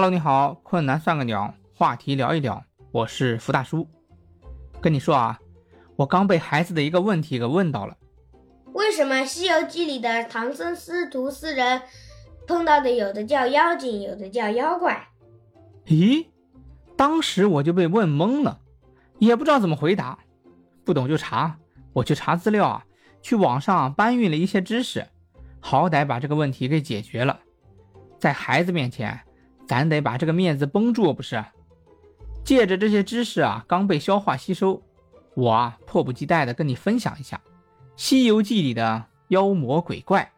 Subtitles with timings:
[0.00, 2.62] Hello，你好，困难算个鸟，话题聊一聊，
[2.92, 3.84] 我是福大叔。
[4.80, 5.40] 跟你说啊，
[5.96, 7.96] 我刚被孩子的一个问题给问到了，
[8.74, 11.82] 为什么《西游记》里的唐僧师徒四人
[12.46, 15.08] 碰到的有的叫妖精，有的叫妖怪？
[15.86, 16.26] 咦，
[16.96, 18.60] 当时我就被问懵了，
[19.18, 20.16] 也不知道怎么回答，
[20.84, 21.58] 不懂就查，
[21.92, 22.84] 我去查资料啊，
[23.20, 25.08] 去网上搬运了一些知识，
[25.58, 27.40] 好歹把这个问题给解决了。
[28.20, 29.20] 在孩子面前，
[29.68, 31.44] 咱得把这个面子绷住，不是？
[32.42, 34.82] 借着这些知识啊，刚被消化吸收，
[35.34, 37.36] 我啊迫不及待的跟你分享一下
[37.94, 40.32] 《西游记》里的妖魔鬼怪。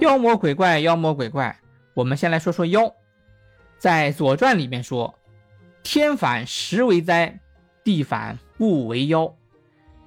[0.00, 1.58] 妖魔鬼怪，妖魔鬼怪，
[1.94, 2.92] 我们先来说说妖。
[3.78, 5.18] 在《左传》里面说
[5.82, 7.40] ：“天反时为灾，
[7.82, 9.34] 地反物为妖。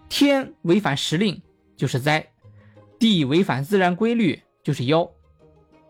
[0.08, 1.42] 天违反时令
[1.76, 2.26] 就是灾。”
[3.02, 5.10] 地违反自然规律就是妖，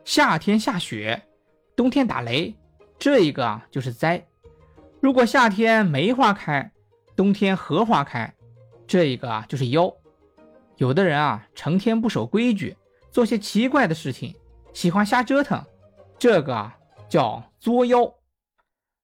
[0.05, 1.21] 夏天下雪，
[1.75, 2.55] 冬天打雷，
[2.97, 4.25] 这一个啊就是灾。
[5.01, 6.71] 如果夏天梅花开，
[7.13, 8.33] 冬天荷花开，
[8.87, 9.93] 这一个啊就是妖。
[10.77, 12.77] 有的人啊成天不守规矩，
[13.11, 14.33] 做些奇怪的事情，
[14.71, 15.61] 喜欢瞎折腾，
[16.17, 16.77] 这个啊
[17.09, 18.09] 叫作妖。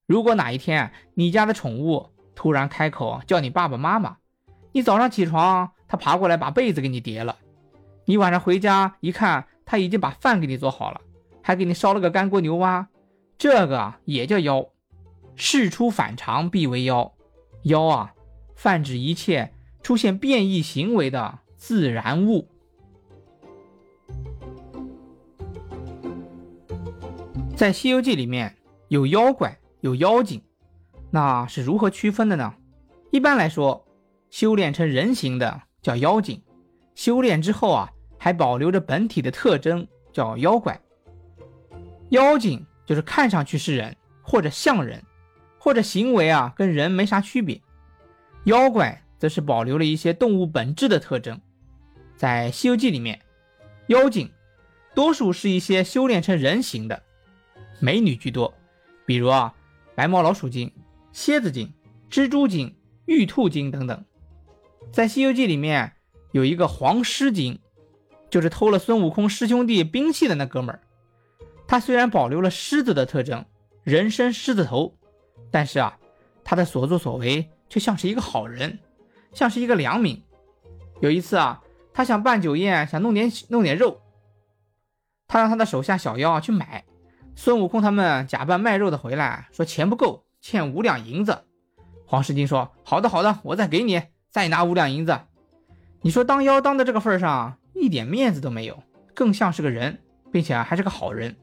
[0.05, 4.16] 如果哪一天你家的宠物突然开口叫你爸爸妈妈，
[4.71, 7.38] 你早上起床，它爬过来把被子给你叠了。
[8.09, 11.02] 你晚上回家一看，他已经把饭给你做好了，
[11.44, 12.88] 还给你烧了个干锅牛蛙，
[13.38, 14.66] 这个也叫妖。
[15.36, 17.14] 事出反常必为妖，
[17.64, 18.14] 妖啊，
[18.55, 22.47] 泛指一切出现变异行为的自然物。
[27.58, 28.55] 在《西游记》里面
[28.88, 30.42] 有妖怪，有妖精，
[31.11, 32.55] 那是如何区分的呢？
[33.11, 33.86] 一般来说，
[34.30, 36.42] 修炼成人形的叫妖精，
[36.95, 37.92] 修炼之后啊。
[38.18, 40.80] 还保留着本体的特征，叫妖怪。
[42.10, 45.04] 妖精就是看上去是人，或者像人，
[45.60, 47.61] 或者行为啊跟人没啥区别。
[48.45, 51.39] 妖怪则是保留了一些动物本质的特征。
[52.16, 53.22] 在《西游记》里面，
[53.88, 54.32] 妖精
[54.95, 57.04] 多数是一些修炼成人形的，
[57.80, 58.54] 美女居多，
[59.06, 59.54] 比如啊
[59.94, 60.72] 白毛老鼠精、
[61.11, 61.73] 蝎子精、
[62.10, 62.76] 蜘蛛精、
[63.06, 64.06] 玉兔精等等。
[64.92, 65.92] 在《西游记》里面
[66.32, 67.60] 有一个黄狮精。
[68.37, 70.80] 就是偷了孙悟空师兄弟兵器的那哥们儿，
[71.65, 73.43] 他虽然保留了狮子的特征，
[73.83, 74.95] 人身狮子头，
[75.49, 75.98] 但是啊，
[76.43, 78.77] 他的所作所为却像是一个好人，
[79.33, 80.21] 像是一个良民。
[81.02, 81.64] 有一次啊，
[81.95, 84.02] 他想办酒宴，想弄点弄点肉，
[85.27, 86.86] 他让他的手下小妖去买。
[87.36, 91.43] 孙悟空他们假扮卖肉的回来，说钱不够，欠五两银子。
[92.05, 95.21] 黄狮精说：“好的好的，我再给你，再拿五两银子。”
[96.03, 97.58] 你说当妖当到这个份上。
[97.80, 98.82] 一点面子都没有，
[99.14, 99.99] 更像是个人，
[100.32, 101.36] 并且还是个好人，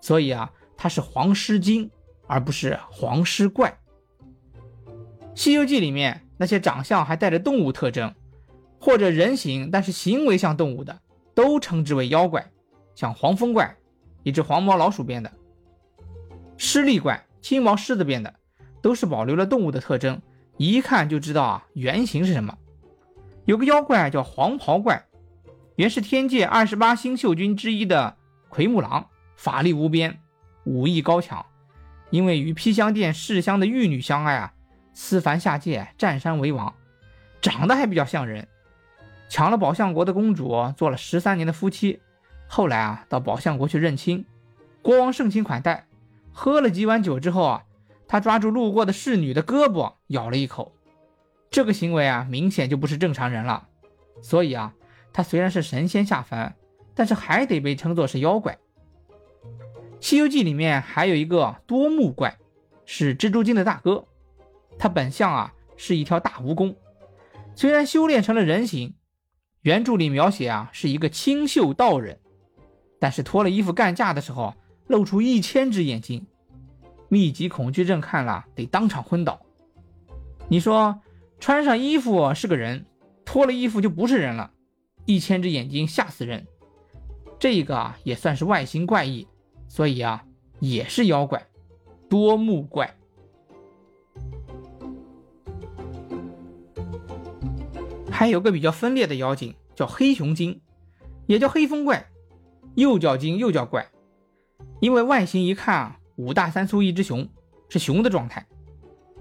[0.00, 1.90] 所以啊，他是黄狮精，
[2.26, 3.78] 而不是黄狮怪。
[5.34, 8.14] 《西游记》里面那些长相还带着动物特征，
[8.80, 11.00] 或者人形但是行为像动物的，
[11.34, 12.50] 都称之为妖怪，
[12.94, 13.76] 像黄风怪，
[14.22, 15.30] 一只黄毛老鼠变的；
[16.56, 18.32] 狮力怪，青毛狮子变的，
[18.80, 20.20] 都是保留了动物的特征，
[20.56, 22.56] 一看就知道啊，原型是什么。
[23.44, 25.04] 有个妖怪叫黄袍怪。
[25.76, 28.16] 原是天界二十八星宿君之一的
[28.48, 30.20] 奎木狼，法力无边，
[30.62, 31.44] 武艺高强。
[32.10, 34.52] 因为与披香殿侍香的玉女相爱啊，
[34.92, 36.72] 私凡下界占山为王，
[37.42, 38.46] 长得还比较像人，
[39.28, 42.00] 抢了宝象国的公主，做了十三年的夫妻。
[42.46, 44.24] 后来啊，到宝象国去认亲，
[44.80, 45.88] 国王盛情款待，
[46.32, 47.64] 喝了几碗酒之后啊，
[48.06, 50.72] 他抓住路过的侍女的胳膊咬了一口，
[51.50, 53.66] 这个行为啊，明显就不是正常人了。
[54.22, 54.72] 所以啊。
[55.14, 56.56] 他虽然是神仙下凡，
[56.92, 58.52] 但是还得被称作是妖怪。
[60.00, 62.36] 《西游记》里面还有一个多目怪，
[62.84, 64.04] 是蜘蛛精的大哥。
[64.76, 66.74] 他本相啊是一条大蜈蚣，
[67.54, 68.96] 虽然修炼成了人形，
[69.62, 72.18] 原著里描写啊是一个清秀道人，
[72.98, 74.54] 但是脱了衣服干架的时候，
[74.88, 76.26] 露出一千只眼睛，
[77.08, 79.40] 密集恐惧症看了得当场昏倒。
[80.48, 81.00] 你说
[81.38, 82.84] 穿上衣服是个人，
[83.24, 84.50] 脱了衣服就不是人了。
[85.06, 86.46] 一千只眼睛吓死人，
[87.38, 89.28] 这个啊也算是外形怪异，
[89.68, 90.24] 所以啊
[90.60, 91.46] 也是妖怪，
[92.08, 92.96] 多目怪。
[98.10, 100.62] 还有个比较分裂的妖精叫黑熊精，
[101.26, 102.06] 也叫黑风怪，
[102.74, 103.90] 又叫精又叫怪，
[104.80, 107.28] 因为外形一看啊五大三粗一只熊，
[107.68, 108.46] 是熊的状态，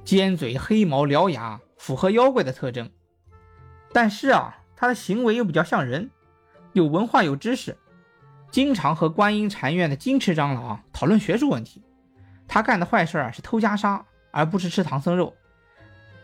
[0.06, 2.89] 尖嘴黑毛獠牙，符合妖怪的特征，
[3.91, 4.59] 但是啊。
[4.83, 6.12] 他的行为又比较像人，
[6.74, 7.77] 有文化有知识，
[8.51, 11.81] 经常和观音禅院的金池长老讨论学术问题。
[12.50, 14.01] 他干的坏事啊是偷袈裟，
[14.31, 15.33] 而不是吃唐僧肉。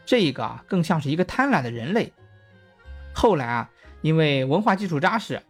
[0.06, 2.12] 这个啊更像是一个贪婪的人类。
[3.14, 3.72] 后来啊，
[4.02, 5.42] 因为文化基础扎实，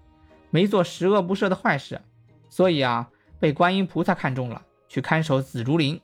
[0.51, 1.99] 没做十恶不赦的坏事，
[2.47, 3.09] 所以啊，
[3.39, 5.99] 被观音菩萨看中了，去看守紫竹林，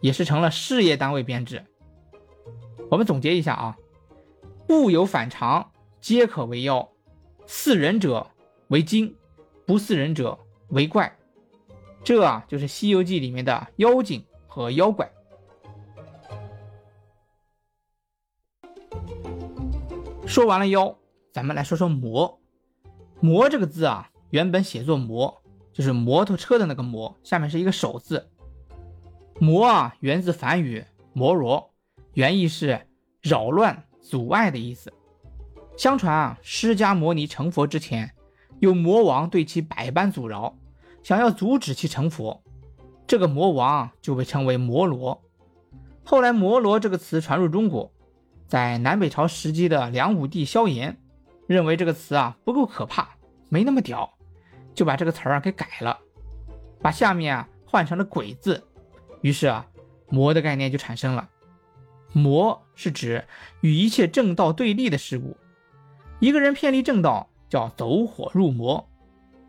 [0.00, 1.64] 也是成了事业单位编制。
[2.90, 3.76] 我们总结一下啊，
[4.70, 5.70] 物有反常，
[6.04, 6.86] 皆可为妖；
[7.46, 8.30] 似人者
[8.68, 9.16] 为精，
[9.64, 11.16] 不似人者为怪。
[12.04, 15.10] 这啊，就是《西游记》里面的妖精和妖怪。
[20.26, 20.94] 说完了妖，
[21.32, 22.38] 咱们来说说魔。
[23.20, 25.42] 魔这个字啊，原本写作魔，
[25.72, 28.30] 就是摩托车的那个摩，下面是一个手字。
[29.40, 30.84] 魔啊，源自梵语
[31.14, 31.72] 摩罗，
[32.12, 32.88] 原意是
[33.22, 34.92] 扰乱、阻碍的意思。
[35.76, 38.12] 相传啊，释迦牟尼成佛之前，
[38.60, 40.56] 有魔王对其百般阻挠，
[41.02, 42.42] 想要阻止其成佛，
[43.06, 45.20] 这个魔王就被称为摩罗。
[46.04, 47.90] 后来，摩罗这个词传入中国。
[48.46, 50.94] 在南北朝时期的梁武帝萧衍，
[51.46, 53.16] 认为这个词啊不够可怕，
[53.48, 54.16] 没那么屌，
[54.74, 55.98] 就把这个词儿啊给改了，
[56.80, 58.62] 把下面啊换成了鬼字，
[59.22, 59.66] 于是啊
[60.08, 61.28] 魔的概念就产生了。
[62.12, 63.24] 魔是指
[63.62, 65.36] 与一切正道对立的事物，
[66.24, 68.88] 一个人偏离正道叫走火入魔。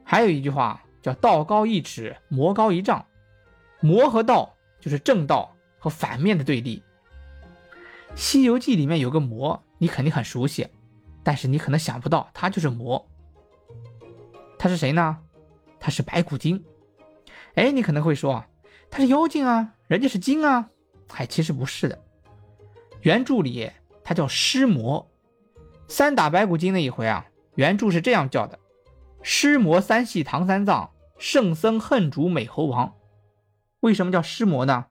[0.03, 3.05] 还有一句话叫道高一尺，魔高一丈，
[3.79, 6.79] 魔和道就是正道和反面的对立。
[8.13, 10.67] 《西游记》里面有个魔，你肯定很熟悉，
[11.23, 13.07] 但是你可能想不到他就是魔。
[14.59, 15.17] 他是谁呢？
[15.79, 16.61] 他是白骨精。
[17.53, 18.47] 哎，你可能会说啊，
[18.91, 20.69] 他是妖精啊，人家是精啊。
[21.13, 22.03] 哎，其实不是的。
[22.99, 23.71] 原著里
[24.03, 25.09] 他叫尸魔。
[25.87, 28.59] 三打白骨精那一回啊，原著是这样叫的：
[29.21, 32.93] 尸魔三系唐三藏，圣僧恨主美猴王。
[33.81, 34.85] 为什么叫尸魔呢？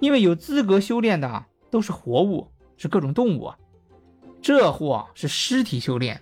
[0.00, 1.46] 因为有资格修炼的。
[1.70, 3.52] 都是活物，是各种动物！
[4.40, 6.18] 这货是尸体修炼，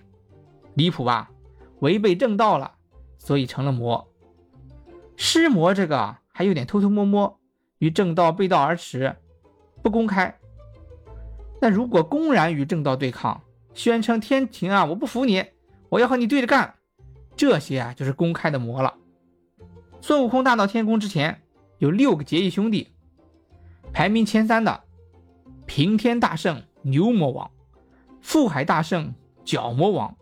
[0.73, 1.31] 离谱吧？
[1.79, 2.73] 违背正道了，
[3.17, 4.05] 所以成了魔。
[5.15, 7.39] 尸魔这个还有点偷偷摸摸，
[7.77, 9.15] 与正道背道而驰，
[9.81, 10.37] 不公开。
[11.61, 13.41] 但如果公然与正道对抗，
[13.77, 15.45] 宣称天庭啊，我不服你，
[15.89, 16.73] 我要和你对着干，
[17.35, 18.95] 这些啊就是公开的魔了。
[20.01, 21.43] 孙悟空大闹天宫之前，
[21.77, 22.87] 有六个结义兄弟，
[23.93, 24.83] 排名前三的。
[25.67, 27.51] 平天大圣牛魔王，
[28.23, 29.13] 覆海大圣
[29.45, 30.17] 角魔王，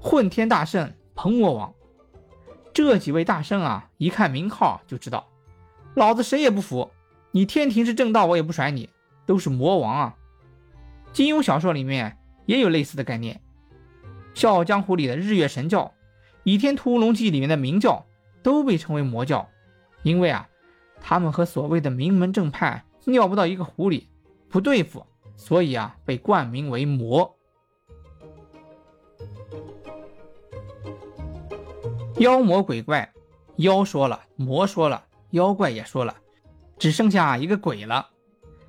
[0.00, 1.74] 混天大圣鹏魔王，
[2.72, 5.26] 这几位大圣啊，一看名号就知道，
[5.96, 6.92] 老子谁也不服。
[7.32, 8.88] 你天庭是正道，我也不甩你，
[9.26, 10.14] 都是魔王啊。
[11.12, 13.40] 金庸小说里面也有类似的概念，
[14.40, 15.84] 《笑傲江湖》里的日月神教，
[16.44, 18.04] 《倚天屠龙记》里面的明教，
[18.42, 19.48] 都被称为魔教，
[20.02, 20.48] 因为啊，
[21.00, 24.08] 他们和所谓的名门正派尿不到一个壶里。
[24.48, 27.36] 不对付，所以啊，被冠名为魔。
[32.18, 33.10] 妖魔鬼怪，
[33.56, 36.14] 妖说了，魔说了，妖怪也说了，
[36.78, 38.10] 只剩下一个鬼了。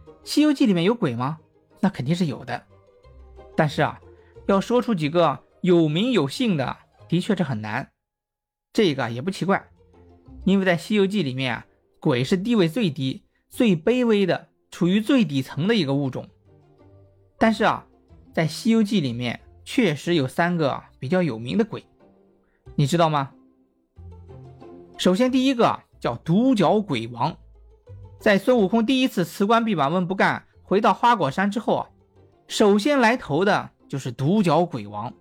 [0.23, 1.39] 《西游记》里面有鬼吗？
[1.81, 2.63] 那肯定是有的。
[3.55, 4.00] 但是啊，
[4.47, 7.92] 要说出几个有名有姓的，的确是很难。
[8.71, 9.69] 这个也不奇怪，
[10.45, 11.66] 因为在《西游记》里面啊，
[11.99, 14.49] 鬼是地位最低、最卑微的。
[14.73, 16.28] 处于最底层的一个物种，
[17.37, 17.85] 但是啊，
[18.33, 21.85] 在《西游记》里面确实有三个比较有名的鬼，
[22.73, 23.33] 你知道吗？
[24.97, 27.37] 首先，第一个叫独角鬼王，
[28.19, 31.89] 在孙悟空第一次辞官弼马温不干，回到花果山之后啊，
[32.47, 35.14] 首先来投的就是独角鬼王，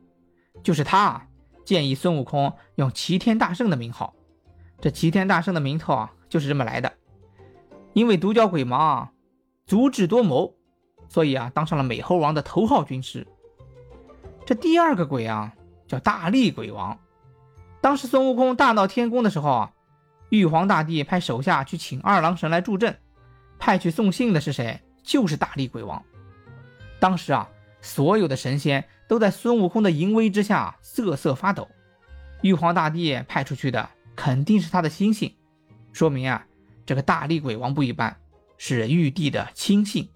[0.63, 1.27] 就是他啊，
[1.65, 4.15] 建议孙悟空用齐天大圣的名号，
[4.81, 6.93] 这齐天大圣的名头啊，就是这么来的，
[7.93, 9.13] 因为独角鬼王啊。
[9.65, 10.55] 足智多谋，
[11.09, 13.27] 所以啊，当上了美猴王的头号军师。
[14.45, 15.55] 这第二个鬼啊，
[15.87, 16.99] 叫大力鬼王。
[17.81, 19.73] 当时孙悟空大闹天宫的时候啊，
[20.31, 22.99] 玉皇大帝派手下去请二郎神来助阵，
[23.59, 24.83] 派去送信的是谁？
[25.05, 26.03] 就是大力鬼王。
[27.03, 27.49] 当时啊，
[27.81, 31.69] 所有的神仙都在孙悟空的淫威之下瑟瑟发抖。
[32.43, 35.35] 玉皇大帝派出去的肯定是他的亲信，
[35.93, 36.47] 说明啊，
[36.87, 38.17] 这个大力鬼王不一般。
[38.57, 40.09] 是玉帝的亲信。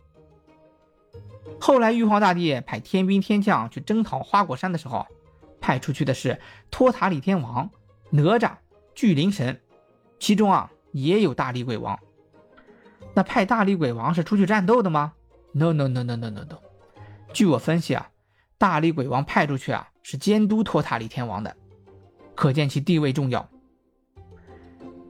[1.61, 5.05] 后来玉皇大帝派天兵天将去征讨花果山的时候，
[5.61, 6.41] 派出去的是
[6.71, 7.69] 托塔李天王、
[8.11, 8.53] 哪吒、
[8.95, 9.61] 巨灵神，
[10.21, 11.99] 其中啊也有大力鬼王。
[13.13, 15.15] 那派大力鬼王是出去战斗的吗
[15.51, 16.61] ？No No No No No No No。
[17.37, 18.09] 据我分析啊，
[18.57, 21.55] 大力鬼王派出去啊是监督托塔李天王的。
[22.35, 23.47] 可见其地位重要。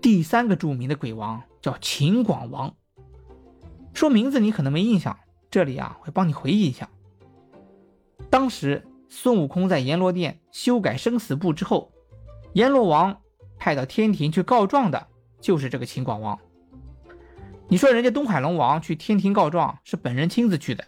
[0.03, 2.75] 第三个著名的鬼王叫秦广王，
[3.95, 5.17] 说名字你可能没印象，
[5.53, 6.91] 这里啊会帮你回忆一下。
[8.29, 11.93] 当时孙悟空在阎罗殿修改生死簿之后，
[12.55, 13.21] 阎罗王
[13.57, 15.07] 派到天庭去告状的
[15.41, 16.37] 就是这个秦广王。
[17.69, 20.85] 你说人家东海龙王去天庭告状是本人亲自去的，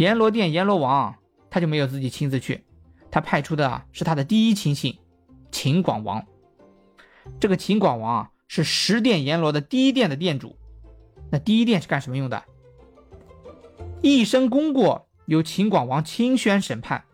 [0.00, 1.14] 阎罗殿阎罗王
[1.50, 2.64] 他就没有自己亲自去，
[3.10, 4.98] 他派出的是他的第一亲信
[5.52, 6.24] 秦广王。
[7.38, 10.56] 这个秦广王啊是十殿阎罗的第一殿的殿主，
[11.30, 12.42] 那第一殿是干什么用的？
[14.00, 17.04] 一生功过由秦广王亲宣审判，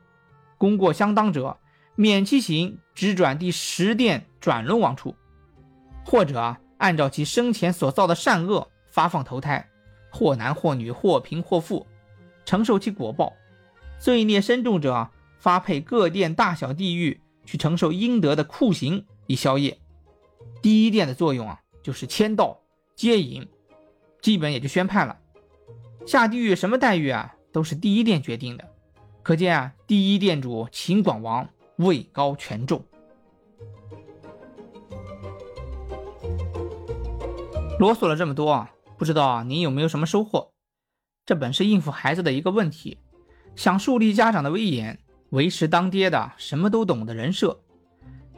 [0.57, 1.59] 功过相当者
[1.97, 5.16] 免其刑，直转第十殿转轮王处，
[6.05, 6.57] 或者。
[6.78, 9.66] 按照其生前所造的善恶发放投胎，
[10.12, 11.87] 或男或女，或贫或富，
[12.47, 13.35] 承受其果报；
[13.99, 19.79] 罪孽深重者，发配各殿大小地狱去承受应得的酷刑以消业。
[20.62, 22.59] 第一殿的作用啊，就是签到
[22.95, 23.47] 接引，
[24.23, 25.19] 基本也就宣判了。
[26.07, 28.65] 下地狱什么待遇啊，都是第一殿决定的。
[29.23, 32.85] 可见啊，第一殿主秦广王位高权重。
[37.79, 40.53] 啰嗦了这么多啊，不知道您有没有什么收获？
[41.26, 42.99] 这本是应付孩子的一个问题，
[43.56, 44.97] 想树立家长的威严，
[45.30, 47.61] 维持当爹的什么都懂的人设，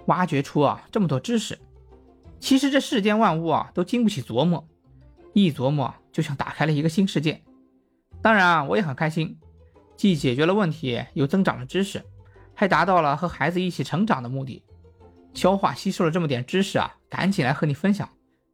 [0.07, 1.59] 挖掘出啊这么多知识。
[2.41, 4.67] 其实这世间万物啊都经不起琢磨，
[5.35, 7.43] 一琢磨就像打开了一个新世界。
[8.23, 9.39] 当然啊，我也很开心，
[9.95, 12.03] 既解决了问题，又增长了知识，
[12.55, 14.63] 还达到了和孩子一起成长的目的。
[15.35, 18.09] 消化吸收了这么点知识啊，赶紧来和你分享。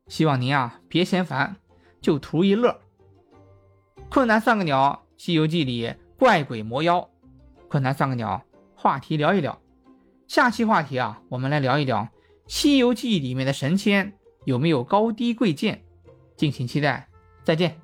[0.08, 1.54] 希望您啊别嫌烦，
[2.00, 2.80] 就图一乐。
[4.14, 7.10] 困难算个鸟，《西游记》里怪鬼魔妖，
[7.66, 8.40] 困难算个鸟。
[8.76, 9.60] 话题聊一聊，
[10.28, 12.02] 下期话题啊，我们来聊一聊
[12.46, 14.12] 《西游记》里面的神仙
[14.44, 15.82] 有没有高低贵贱，
[16.36, 17.08] 敬请期待。
[17.42, 17.83] 再见。